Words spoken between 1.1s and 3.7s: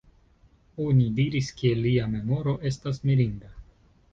diris ke lia memoro estas mirinda.